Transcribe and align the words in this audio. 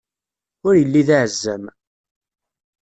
Ur 0.67 0.73
illi 0.81 1.03
d 1.07 1.09
aɛezzam! 1.15 1.63